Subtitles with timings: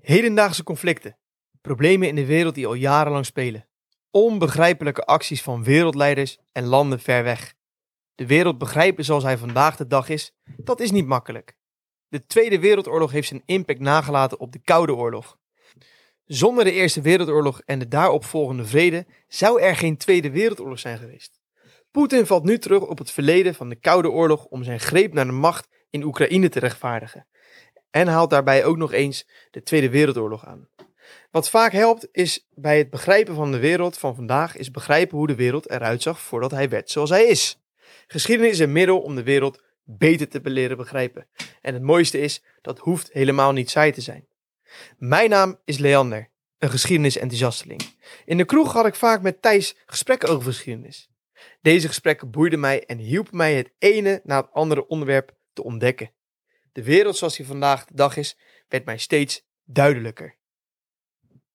[0.00, 1.18] Hedendaagse conflicten.
[1.60, 3.68] Problemen in de wereld die al jarenlang spelen.
[4.10, 7.54] Onbegrijpelijke acties van wereldleiders en landen ver weg.
[8.14, 11.56] De wereld begrijpen zoals hij vandaag de dag is, dat is niet makkelijk.
[12.08, 15.38] De Tweede Wereldoorlog heeft zijn impact nagelaten op de Koude Oorlog.
[16.24, 21.40] Zonder de Eerste Wereldoorlog en de daaropvolgende vrede zou er geen Tweede Wereldoorlog zijn geweest.
[21.90, 25.26] Poetin valt nu terug op het verleden van de Koude Oorlog om zijn greep naar
[25.26, 27.26] de macht in Oekraïne te rechtvaardigen.
[27.90, 30.68] En haalt daarbij ook nog eens de Tweede Wereldoorlog aan.
[31.30, 35.26] Wat vaak helpt is bij het begrijpen van de wereld van vandaag is begrijpen hoe
[35.26, 37.60] de wereld eruit zag voordat hij werd zoals hij is.
[38.06, 41.26] Geschiedenis is een middel om de wereld beter te leren begrijpen.
[41.60, 44.26] En het mooiste is, dat hoeft helemaal niet saai te zijn.
[44.98, 47.82] Mijn naam is Leander, een geschiedenisenthousiasteling.
[48.24, 51.10] In de kroeg had ik vaak met Thijs gesprekken over geschiedenis.
[51.60, 56.10] Deze gesprekken boeiden mij en hielpen mij het ene na het andere onderwerp te ontdekken.
[56.72, 58.36] De wereld zoals die vandaag de dag is,
[58.68, 60.36] werd mij steeds duidelijker.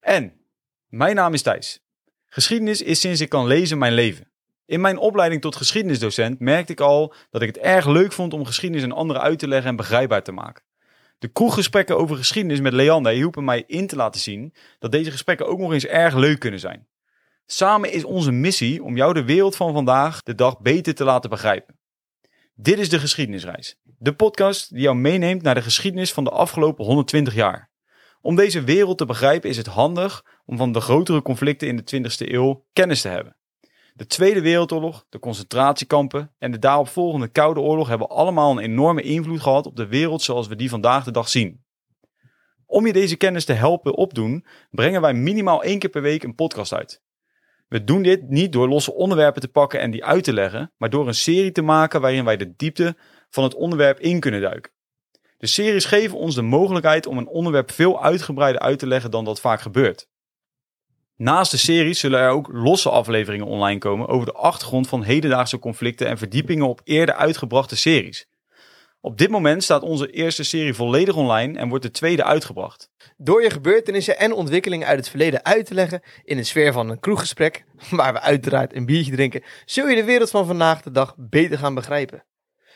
[0.00, 0.40] En,
[0.86, 1.80] mijn naam is Thijs.
[2.26, 4.30] Geschiedenis is sinds ik kan lezen mijn leven.
[4.66, 8.46] In mijn opleiding tot geschiedenisdocent merkte ik al dat ik het erg leuk vond om
[8.46, 10.64] geschiedenis aan anderen uit te leggen en begrijpbaar te maken.
[11.18, 15.46] De kroeggesprekken over geschiedenis met Leander hielpen mij in te laten zien dat deze gesprekken
[15.46, 16.86] ook nog eens erg leuk kunnen zijn.
[17.46, 21.30] Samen is onze missie om jou de wereld van vandaag de dag beter te laten
[21.30, 21.78] begrijpen.
[22.54, 23.76] Dit is de geschiedenisreis.
[23.98, 27.70] De podcast die jou meeneemt naar de geschiedenis van de afgelopen 120 jaar.
[28.20, 32.02] Om deze wereld te begrijpen is het handig om van de grotere conflicten in de
[32.10, 33.36] 20e eeuw kennis te hebben.
[33.94, 39.40] De Tweede Wereldoorlog, de concentratiekampen en de daaropvolgende Koude Oorlog hebben allemaal een enorme invloed
[39.40, 41.64] gehad op de wereld zoals we die vandaag de dag zien.
[42.66, 46.34] Om je deze kennis te helpen opdoen, brengen wij minimaal één keer per week een
[46.34, 47.02] podcast uit.
[47.72, 50.90] We doen dit niet door losse onderwerpen te pakken en die uit te leggen, maar
[50.90, 52.96] door een serie te maken waarin wij de diepte
[53.30, 54.72] van het onderwerp in kunnen duiken.
[55.38, 59.24] De series geven ons de mogelijkheid om een onderwerp veel uitgebreider uit te leggen dan
[59.24, 60.08] dat vaak gebeurt.
[61.16, 65.58] Naast de series zullen er ook losse afleveringen online komen over de achtergrond van hedendaagse
[65.58, 68.28] conflicten en verdiepingen op eerder uitgebrachte series.
[69.04, 72.90] Op dit moment staat onze eerste serie volledig online en wordt de tweede uitgebracht.
[73.16, 76.88] Door je gebeurtenissen en ontwikkelingen uit het verleden uit te leggen in een sfeer van
[76.88, 80.90] een kroeggesprek, waar we uiteraard een biertje drinken, zul je de wereld van vandaag de
[80.90, 82.24] dag beter gaan begrijpen.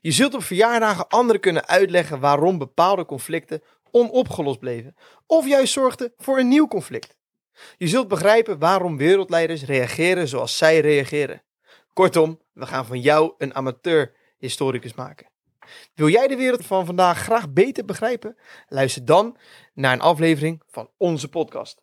[0.00, 4.94] Je zult op verjaardagen anderen kunnen uitleggen waarom bepaalde conflicten onopgelost bleven,
[5.26, 7.16] of juist zorgden voor een nieuw conflict.
[7.76, 11.42] Je zult begrijpen waarom wereldleiders reageren zoals zij reageren.
[11.92, 15.26] Kortom, we gaan van jou een amateur-historicus maken.
[15.94, 18.36] Wil jij de wereld van vandaag graag beter begrijpen?
[18.68, 19.36] Luister dan
[19.74, 21.82] naar een aflevering van onze podcast.